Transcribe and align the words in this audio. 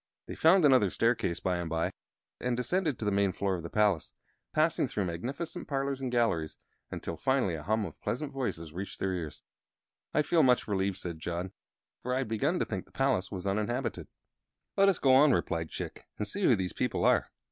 They 0.25 0.33
found 0.33 0.65
another 0.65 0.89
staircase, 0.89 1.39
by 1.39 1.57
and 1.57 1.69
by, 1.69 1.91
and 2.39 2.57
descended 2.57 2.97
to 2.97 3.05
the 3.05 3.11
main 3.11 3.31
floor 3.31 3.53
of 3.55 3.61
the 3.61 3.69
palace, 3.69 4.13
passing 4.51 4.87
through 4.87 5.05
magnificent 5.05 5.67
parlors 5.67 6.01
and 6.01 6.11
galleries, 6.11 6.57
until 6.89 7.17
finally 7.17 7.53
a 7.53 7.61
hum 7.61 7.85
of 7.85 8.01
pleasant 8.01 8.33
voices 8.33 8.73
reached 8.73 8.99
their 8.99 9.13
ears. 9.13 9.43
"I 10.11 10.23
feel 10.23 10.41
much 10.41 10.67
relieved," 10.67 10.97
said 10.97 11.19
John, 11.19 11.51
"for 12.01 12.15
I 12.15 12.25
had 12.25 12.29
begun 12.29 12.57
to 12.57 12.65
think 12.65 12.85
the 12.85 12.91
place 12.91 13.29
was 13.31 13.45
uninhabited." 13.45 14.07
"Let 14.75 14.89
us 14.89 14.97
go 14.97 15.13
on," 15.13 15.33
replied 15.33 15.69
Chick, 15.69 16.07
"and 16.17 16.27
see 16.27 16.41
who 16.45 16.55
these 16.55 16.73
people 16.73 17.05
are." 17.05 17.29